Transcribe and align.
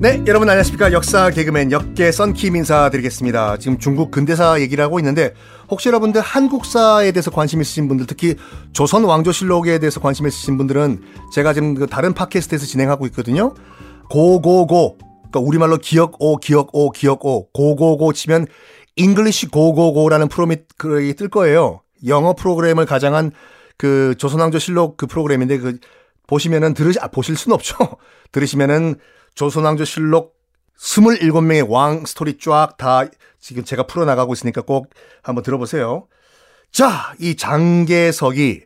네, 0.00 0.22
여러분 0.28 0.48
안녕하십니까. 0.48 0.92
역사 0.92 1.28
개그맨 1.28 1.72
역계 1.72 2.12
썬킴 2.12 2.54
인사드리겠습니다. 2.54 3.56
지금 3.56 3.78
중국 3.78 4.12
근대사 4.12 4.60
얘기를 4.60 4.84
하고 4.84 5.00
있는데 5.00 5.34
혹시 5.68 5.88
여러분들 5.88 6.20
한국사에 6.20 7.10
대해서 7.10 7.32
관심 7.32 7.60
있으신 7.60 7.88
분들 7.88 8.06
특히 8.06 8.36
조선 8.72 9.02
왕조실록에 9.02 9.80
대해서 9.80 9.98
관심 9.98 10.28
있으신 10.28 10.56
분들은 10.56 11.02
제가 11.34 11.52
지금 11.52 11.74
그 11.74 11.88
다른 11.88 12.14
팟캐스트에서 12.14 12.64
진행하고 12.64 13.06
있거든요. 13.06 13.54
고고고 14.08 14.98
그러니까 14.98 15.40
우리말로 15.40 15.78
기역 15.78 16.14
오 16.20 16.36
기역 16.36 16.68
오 16.72 16.90
기역 16.92 17.26
오 17.26 17.50
고고고 17.50 18.12
치면 18.12 18.46
잉글리시 18.94 19.48
고고고라는 19.48 20.28
프로그램이 20.28 21.14
뜰 21.16 21.28
거예요. 21.28 21.80
영어 22.06 22.34
프로그램을 22.34 22.86
가장한 22.86 23.32
그 23.78 24.14
조선왕조 24.18 24.58
실록 24.58 24.96
그 24.96 25.06
프로그램인데 25.06 25.58
그 25.58 25.78
보시면은 26.26 26.74
들으시 26.74 26.98
아 27.00 27.08
보실 27.08 27.36
수는 27.36 27.54
없죠. 27.54 27.74
들으시면은 28.32 28.96
조선왕조 29.34 29.84
실록 29.86 30.36
27명의 30.78 31.66
왕 31.68 32.04
스토리 32.04 32.36
쫙 32.38 32.76
다 32.76 33.04
지금 33.40 33.64
제가 33.64 33.84
풀어 33.86 34.04
나가고 34.04 34.32
있으니까 34.34 34.60
꼭 34.62 34.90
한번 35.22 35.42
들어보세요. 35.42 36.06
자, 36.70 37.14
이 37.18 37.36
장계석이 37.36 38.62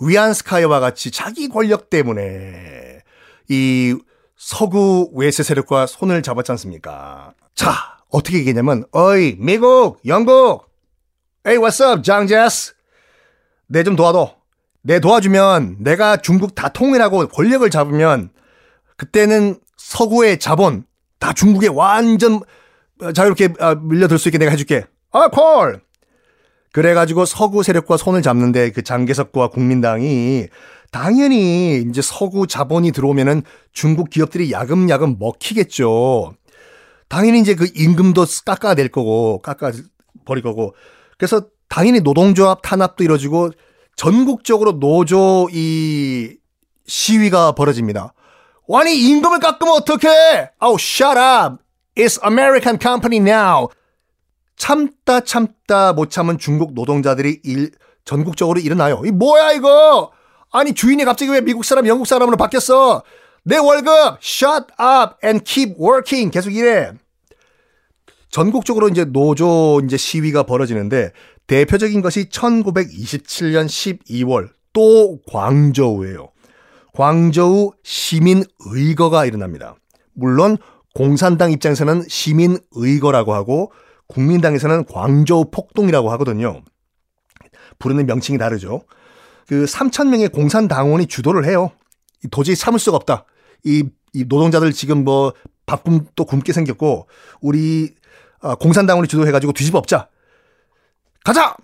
위안스카이와 0.00 0.80
같이 0.80 1.10
자기 1.10 1.48
권력 1.48 1.88
때문에 1.90 3.02
이 3.48 3.96
서구 4.36 5.10
외세 5.14 5.42
세력과 5.42 5.86
손을 5.86 6.22
잡았지 6.22 6.50
않습니까? 6.52 7.32
자, 7.54 7.98
어떻게 8.10 8.38
얘기했냐면, 8.38 8.84
어이, 8.92 9.36
미국, 9.38 10.00
영국, 10.06 10.66
에이, 11.46 11.56
up, 11.56 12.02
장제스? 12.02 12.74
내 13.68 13.82
좀 13.82 13.96
도와줘. 13.96 14.36
내 14.86 15.00
도와주면 15.00 15.78
내가 15.80 16.16
중국 16.16 16.54
다 16.54 16.68
통일하고 16.68 17.26
권력을 17.26 17.68
잡으면 17.68 18.30
그때는 18.96 19.58
서구의 19.76 20.38
자본 20.38 20.84
다 21.18 21.32
중국에 21.32 21.66
완전 21.66 22.40
자유롭게 23.12 23.54
아, 23.58 23.74
밀려들 23.74 24.16
수 24.16 24.28
있게 24.28 24.38
내가 24.38 24.52
해줄게. 24.52 24.84
아, 25.10 25.28
콜! 25.28 25.80
그래가지고 26.72 27.24
서구 27.24 27.64
세력과 27.64 27.96
손을 27.96 28.22
잡는데 28.22 28.70
그 28.70 28.82
장개석과 28.82 29.48
국민당이 29.48 30.46
당연히 30.92 31.80
이제 31.80 32.00
서구 32.00 32.46
자본이 32.46 32.92
들어오면은 32.92 33.42
중국 33.72 34.08
기업들이 34.08 34.52
야금야금 34.52 35.16
먹히겠죠. 35.18 36.34
당연히 37.08 37.40
이제 37.40 37.56
그 37.56 37.66
임금도 37.74 38.24
깎아낼 38.44 38.88
거고, 38.88 39.40
깎아버릴 39.42 40.44
거고. 40.44 40.74
그래서 41.18 41.48
당연히 41.68 42.00
노동조합 42.00 42.62
탄압도 42.62 43.02
이루어지고 43.02 43.50
전국적으로 43.96 44.78
노조 44.78 45.48
이 45.50 46.36
시위가 46.86 47.52
벌어집니다. 47.52 48.12
아니 48.72 48.94
임금을 48.94 49.40
깎으면 49.40 49.74
어떡해? 49.74 50.50
아우 50.58 50.74
shut 50.78 51.18
up. 51.18 51.62
It's 51.96 52.22
American 52.24 52.78
company 52.80 53.18
now. 53.18 53.68
참다 54.56 55.20
참다 55.20 55.94
못 55.94 56.10
참은 56.10 56.38
중국 56.38 56.74
노동자들이 56.74 57.40
일, 57.44 57.70
전국적으로 58.04 58.60
일어나요. 58.60 59.02
이 59.04 59.10
뭐야 59.10 59.52
이거? 59.52 60.12
아니 60.52 60.74
주인이 60.74 61.04
갑자기 61.04 61.30
왜 61.30 61.40
미국 61.40 61.64
사람 61.64 61.86
영국 61.86 62.06
사람으로 62.06 62.36
바뀌었어? 62.36 63.02
내 63.44 63.58
월급 63.58 64.18
shut 64.22 64.66
up 64.80 65.16
and 65.24 65.44
keep 65.44 65.74
working 65.80 66.30
계속 66.30 66.52
일해. 66.52 66.92
전국적으로 68.30 68.88
이제 68.88 69.04
노조 69.04 69.80
이제 69.84 69.96
시위가 69.96 70.42
벌어지는데 70.42 71.12
대표적인 71.46 72.02
것이 72.02 72.28
1927년 72.28 73.66
12월 73.66 74.48
또 74.72 75.18
광저우예요. 75.30 76.28
광저우 76.92 77.72
시민의거가 77.82 79.26
일어납니다. 79.26 79.76
물론 80.14 80.56
공산당 80.94 81.52
입장에서는 81.52 82.04
시민의거라고 82.08 83.34
하고 83.34 83.72
국민당에서는 84.08 84.86
광저우 84.86 85.50
폭동이라고 85.50 86.10
하거든요. 86.12 86.62
부르는 87.78 88.06
명칭이 88.06 88.38
다르죠. 88.38 88.82
그 89.46 89.64
3천 89.64 90.08
명의 90.08 90.28
공산당원이 90.28 91.06
주도를 91.06 91.44
해요. 91.44 91.70
도저히 92.30 92.56
참을 92.56 92.78
수가 92.78 92.96
없다. 92.96 93.24
이, 93.64 93.84
이 94.12 94.24
노동자들 94.24 94.72
지금 94.72 95.04
뭐 95.04 95.32
밥굶도 95.66 96.24
굶게 96.24 96.52
생겼고 96.52 97.08
우리 97.40 97.94
아, 98.40 98.54
공산당원이 98.54 99.08
주도해가지고 99.08 99.52
뒤집어 99.52 99.78
엎자. 99.78 100.08
가자! 101.26 101.56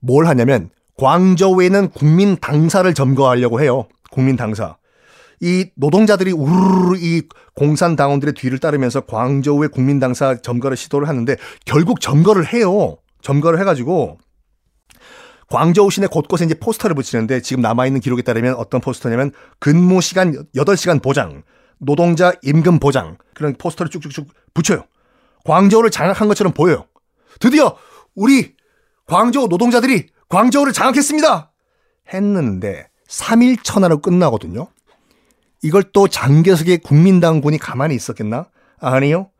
뭘 0.00 0.26
하냐면 0.26 0.68
광저우에는 0.98 1.90
국민 1.90 2.36
당사를 2.38 2.92
점거하려고 2.92 3.60
해요. 3.60 3.86
국민 4.10 4.34
당사. 4.34 4.78
이 5.40 5.70
노동자들이 5.76 6.32
우르르 6.32 6.96
이 6.98 7.22
공산 7.54 7.94
당원들의 7.94 8.34
뒤를 8.34 8.58
따르면서 8.58 9.02
광저우의 9.02 9.68
국민 9.68 10.00
당사 10.00 10.34
점거를 10.34 10.76
시도를 10.76 11.06
하는데 11.06 11.36
결국 11.64 12.00
점거를 12.00 12.52
해요. 12.52 12.96
점거를 13.22 13.60
해가지고 13.60 14.18
광저우 15.50 15.88
시내 15.92 16.08
곳곳에 16.08 16.44
이제 16.44 16.54
포스터를 16.54 16.96
붙이는데 16.96 17.42
지금 17.42 17.62
남아있는 17.62 18.00
기록에 18.00 18.22
따르면 18.22 18.56
어떤 18.56 18.80
포스터냐면 18.80 19.30
근무 19.60 20.00
시간 20.00 20.32
8시간 20.56 21.00
보장, 21.00 21.44
노동자 21.78 22.32
임금 22.42 22.80
보장 22.80 23.18
그런 23.34 23.54
포스터를 23.54 23.88
쭉쭉쭉 23.88 24.26
붙여요. 24.52 24.82
광저우를 25.44 25.92
장악한 25.92 26.26
것처럼 26.26 26.52
보여요. 26.52 26.86
드디어 27.38 27.76
우리 28.16 28.56
광저우 29.06 29.48
노동자들이 29.48 30.08
광저우를 30.28 30.72
장악했습니다. 30.72 31.52
했는데 32.12 32.88
3일 33.08 33.62
천하로 33.62 33.98
끝나거든요. 33.98 34.68
이걸 35.62 35.84
또 35.92 36.08
장개석의 36.08 36.78
국민당군이 36.78 37.58
가만히 37.58 37.94
있었겠나? 37.94 38.48
아니요. 38.78 39.30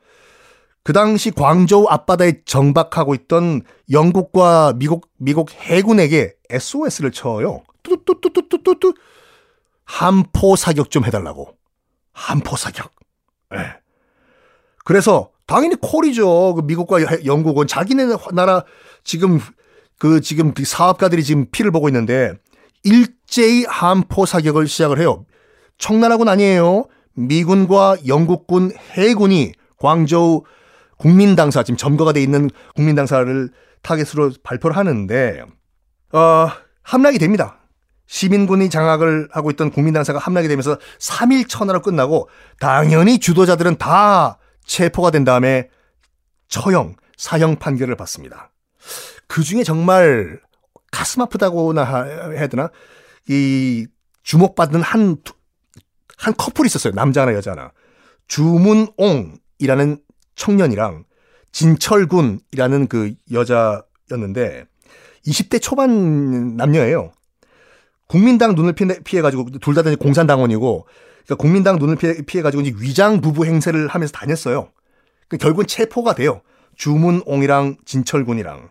그 0.82 0.93
당시 0.93 1.32
광저우 1.32 1.87
앞바다에 1.88 2.43
정박하고 2.44 3.15
있던 3.15 3.62
영국과 3.91 4.72
미국 4.76 5.09
미국 5.16 5.50
해군에게 5.50 6.34
SOS를 6.49 7.10
쳐요. 7.10 7.62
뚜뚜뚜뚜뚜뚜 7.82 8.94
한포 9.84 10.56
사격 10.56 10.91
좀 10.91 11.05
해달라고. 11.05 11.56
한포 12.12 12.56
사격. 12.56 12.93
네. 13.50 13.59
그래서 14.84 15.31
당연히 15.46 15.76
콜이죠. 15.76 16.54
그 16.54 16.62
미국과 16.62 17.24
영국은 17.24 17.66
자기네 17.66 18.06
나라 18.32 18.64
지금 19.04 19.40
그 19.98 20.20
지금 20.20 20.52
그 20.52 20.64
사업가들이 20.64 21.22
지금 21.24 21.46
피를 21.50 21.70
보고 21.70 21.88
있는데 21.88 22.32
일제히 22.82 23.64
한포 23.68 24.26
사격을 24.26 24.66
시작을 24.66 24.98
해요. 24.98 25.24
청나라군 25.78 26.28
아니에요. 26.28 26.86
미군과 27.14 27.98
영국군 28.06 28.72
해군이 28.92 29.52
광저우 29.78 30.42
국민당사 30.98 31.62
지금 31.62 31.76
점거가 31.76 32.12
돼 32.12 32.22
있는 32.22 32.50
국민당사를 32.74 33.50
타겟으로 33.82 34.32
발표를 34.42 34.76
하는데 34.76 35.42
어, 36.12 36.48
함락이 36.82 37.18
됩니다. 37.18 37.58
시민군이 38.06 38.70
장악을 38.70 39.28
하고 39.32 39.50
있던 39.50 39.70
국민당사가 39.70 40.18
함락이 40.18 40.48
되면서 40.48 40.78
3일 41.00 41.48
천하로 41.48 41.82
끝나고 41.82 42.28
당연히 42.60 43.18
주도자들은 43.18 43.76
다 43.76 44.38
체포가 44.66 45.10
된 45.10 45.25
다음에 45.25 45.71
처형, 46.49 46.97
사형 47.16 47.56
판결을 47.56 47.97
받습니다. 47.97 48.53
그 49.27 49.43
중에 49.43 49.65
정말 49.65 50.41
가슴 50.93 51.22
아프다고나 51.22 52.04
해야 52.32 52.47
되나? 52.47 52.71
이 53.28 53.87
주목받는 54.22 54.82
한, 54.82 55.16
한 56.16 56.34
커플이 56.37 56.66
있었어요. 56.66 56.93
남자나 56.94 57.32
여자나. 57.34 57.72
주문옹이라는 58.28 59.99
청년이랑 60.34 61.05
진철군이라는 61.53 62.87
그 62.88 63.15
여자였는데 63.32 64.66
20대 65.26 65.60
초반 65.62 66.56
남녀예요. 66.56 67.12
국민당 68.08 68.55
눈을 68.55 68.75
피해가지고 68.75 69.58
둘 69.61 69.75
다 69.75 69.82
공산당원이고 69.96 70.87
그러니까 71.26 71.43
국민당 71.43 71.76
눈을 71.76 71.96
피해, 71.96 72.43
가지고 72.43 72.62
위장 72.78 73.20
부부 73.20 73.44
행세를 73.44 73.88
하면서 73.88 74.12
다녔어요. 74.12 74.70
그러니까 75.28 75.44
결국은 75.44 75.67
체포가 75.67 76.14
돼요. 76.14 76.40
주문옹이랑 76.76 77.78
진철군이랑 77.84 78.70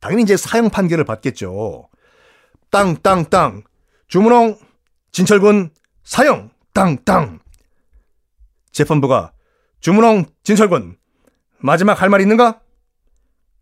당연히 0.00 0.22
이제 0.22 0.36
사형 0.36 0.70
판결을 0.70 1.04
받겠죠. 1.04 1.88
땅, 2.70 2.96
땅, 3.02 3.24
땅. 3.24 3.62
주문홍, 4.08 4.58
진철군, 5.10 5.70
사형, 6.04 6.50
땅, 6.74 7.02
땅. 7.04 7.40
재판부가 8.72 9.32
주문홍, 9.80 10.26
진철군, 10.42 10.96
마지막 11.58 12.02
할 12.02 12.10
말 12.10 12.20
있는가? 12.20 12.60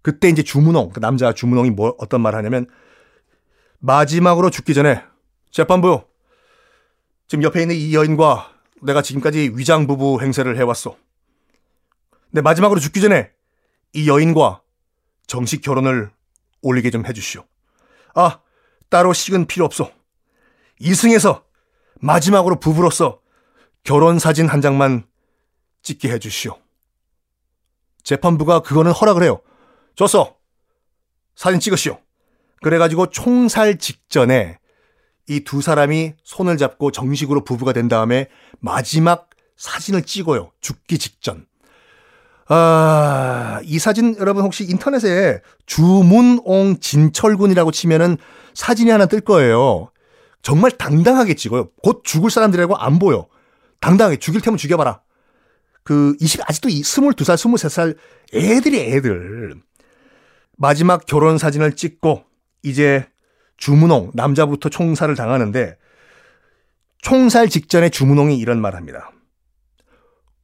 그때 0.02 0.28
이제 0.28 0.42
주문홍, 0.42 0.90
그 0.90 1.00
남자 1.00 1.32
주문홍이 1.32 1.70
뭐, 1.70 1.94
어떤 1.98 2.20
말 2.20 2.34
하냐면, 2.34 2.66
마지막으로 3.78 4.50
죽기 4.50 4.74
전에, 4.74 5.02
재판부, 5.50 6.02
지금 7.26 7.42
옆에 7.42 7.62
있는 7.62 7.74
이 7.74 7.94
여인과 7.94 8.52
내가 8.82 9.02
지금까지 9.02 9.52
위장 9.54 9.86
부부 9.86 10.20
행세를 10.20 10.58
해왔어. 10.58 10.96
내 12.30 12.40
마지막으로 12.40 12.80
죽기 12.80 13.00
전에 13.00 13.30
이 13.92 14.08
여인과 14.08 14.60
정식 15.26 15.62
결혼을 15.62 16.10
올리게 16.60 16.90
좀 16.90 17.06
해주시오. 17.06 17.44
아, 18.14 18.40
따로 18.90 19.12
식은 19.12 19.46
필요 19.46 19.64
없어. 19.64 19.90
이승에서 20.80 21.44
마지막으로 22.00 22.60
부부로서 22.60 23.20
결혼 23.84 24.18
사진 24.18 24.48
한 24.48 24.60
장만 24.60 25.06
찍게 25.82 26.10
해주시오. 26.10 26.58
재판부가 28.02 28.60
그거는 28.60 28.92
허락을 28.92 29.22
해요. 29.22 29.40
줬어. 29.94 30.36
사진 31.36 31.60
찍으시오. 31.60 31.98
그래가지고 32.62 33.06
총살 33.06 33.78
직전에 33.78 34.58
이 35.28 35.40
두 35.40 35.62
사람이 35.62 36.14
손을 36.22 36.56
잡고 36.56 36.90
정식으로 36.90 37.44
부부가 37.44 37.72
된 37.72 37.88
다음에 37.88 38.28
마지막 38.60 39.30
사진을 39.56 40.02
찍어요. 40.02 40.50
죽기 40.60 40.98
직전. 40.98 41.46
아, 42.48 43.60
이 43.64 43.78
사진 43.78 44.16
여러분 44.18 44.44
혹시 44.44 44.64
인터넷에 44.64 45.40
주문옹 45.66 46.78
진철군이라고 46.80 47.70
치면은 47.70 48.18
사진이 48.52 48.90
하나 48.90 49.06
뜰 49.06 49.20
거예요. 49.20 49.90
정말 50.42 50.70
당당하게 50.70 51.34
찍어요. 51.34 51.70
곧 51.82 52.02
죽을 52.04 52.30
사람들이라고 52.30 52.76
안 52.76 52.98
보여. 52.98 53.26
당당하게 53.80 54.18
죽일 54.18 54.42
테면 54.42 54.58
죽여봐라. 54.58 55.00
그 55.84 56.16
20, 56.20 56.48
아직도 56.48 56.68
22살, 56.68 57.34
23살 57.34 57.96
애들이 58.34 58.80
애들. 58.80 59.54
마지막 60.56 61.06
결혼 61.06 61.38
사진을 61.38 61.76
찍고 61.76 62.24
이제 62.62 63.06
주문홍, 63.56 64.12
남자부터 64.14 64.68
총살을 64.68 65.14
당하는데 65.14 65.76
총살 67.02 67.48
직전에 67.48 67.88
주문홍이 67.90 68.38
이런 68.38 68.60
말 68.60 68.74
합니다. 68.74 69.10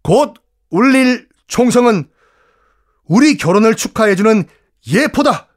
곧 0.03 0.35
울릴 0.71 1.29
총성은 1.47 2.09
우리 3.05 3.37
결혼을 3.37 3.75
축하해주는 3.75 4.45
예포다. 4.87 5.49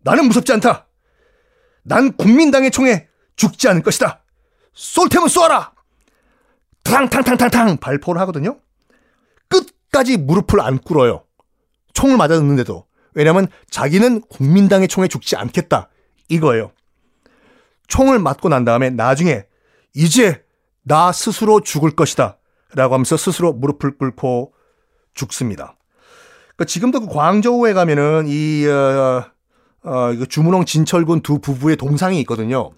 나는 0.00 0.26
무섭지 0.26 0.52
않다. 0.52 0.86
난 1.84 2.12
국민당의 2.16 2.70
총에 2.70 3.08
죽지 3.36 3.68
않을 3.68 3.82
것이다. 3.82 4.22
쏠 4.74 5.08
테면 5.08 5.28
쏘아라. 5.28 5.72
탕탕탕탕탕 6.84 7.78
발포를 7.78 8.20
하거든요. 8.22 8.60
끝까지 9.48 10.16
무릎을 10.16 10.60
안 10.60 10.78
꿇어요. 10.78 11.24
총을 11.94 12.16
맞았는데도. 12.16 12.86
왜냐면 13.14 13.46
자기는 13.70 14.22
국민당의 14.22 14.88
총에 14.88 15.08
죽지 15.08 15.36
않겠다. 15.36 15.88
이거예요. 16.32 16.72
총을 17.88 18.18
맞고 18.18 18.48
난 18.48 18.64
다음에 18.64 18.90
나중에 18.90 19.44
이제 19.94 20.42
나 20.82 21.12
스스로 21.12 21.60
죽을 21.60 21.90
것이다. 21.90 22.38
라고 22.74 22.94
하면서 22.94 23.16
스스로 23.16 23.52
무릎을 23.52 23.98
꿇고 23.98 24.54
죽습니다. 25.14 25.76
그러니까 26.56 26.64
지금도 26.66 27.00
그 27.00 27.06
광저우에 27.08 27.74
가면은 27.74 28.24
이, 28.28 28.66
어, 28.66 29.24
어, 29.84 30.12
주문홍 30.28 30.64
진철군 30.64 31.20
두 31.20 31.38
부부의 31.38 31.76
동상이 31.76 32.18
있거든요. 32.20 32.70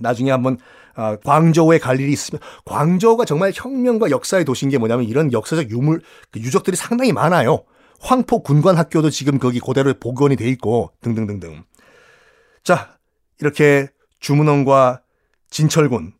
나중에 0.00 0.30
한번 0.30 0.58
어, 0.96 1.16
광저우에 1.24 1.78
갈 1.78 2.00
일이 2.00 2.12
있으면 2.12 2.40
광저우가 2.66 3.24
정말 3.24 3.52
혁명과 3.54 4.10
역사의 4.10 4.44
도시인 4.44 4.70
게 4.70 4.78
뭐냐면 4.78 5.06
이런 5.06 5.32
역사적 5.32 5.70
유물 5.70 6.02
그 6.30 6.40
유적들이 6.40 6.76
상당히 6.76 7.12
많아요. 7.12 7.64
황포 8.00 8.42
군관 8.42 8.76
학교도 8.76 9.10
지금 9.10 9.38
거기 9.38 9.60
그대로 9.60 9.94
복원이 9.94 10.36
돼 10.36 10.48
있고 10.50 10.90
등등등등. 11.00 11.64
자 12.64 12.98
이렇게 13.40 13.88
주문원과 14.20 15.02
진철군 15.50 16.14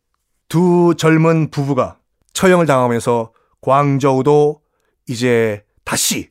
두 0.49 0.95
젊은 0.97 1.51
부부가 1.51 1.99
처형을 2.35 2.67
당하면서 2.67 3.33
광저우도 3.63 4.61
이제 5.09 5.65
다시 5.85 6.31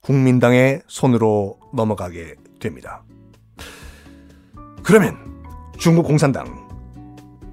국민당의 0.00 0.82
손으로 0.86 1.60
넘어가게 1.74 2.36
됩니다. 2.58 3.04
그러면 4.82 5.42
중국 5.78 6.04
공산당 6.04 6.68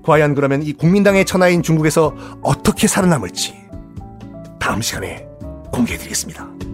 과연 0.03 0.33
그러면 0.33 0.63
이 0.63 0.71
국민당의 0.71 1.25
천하인 1.25 1.61
중국에서 1.61 2.15
어떻게 2.41 2.87
살아남을지 2.87 3.53
다음 4.59 4.81
시간에 4.81 5.27
공개해드리겠습니다. 5.73 6.66